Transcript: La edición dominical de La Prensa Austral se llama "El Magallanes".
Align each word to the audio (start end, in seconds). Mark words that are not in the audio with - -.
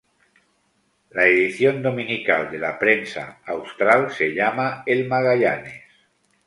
La 1.11 1.25
edición 1.27 1.83
dominical 1.83 2.49
de 2.49 2.57
La 2.57 2.79
Prensa 2.79 3.37
Austral 3.45 4.09
se 4.11 4.33
llama 4.33 4.81
"El 4.87 5.07
Magallanes". 5.07 5.83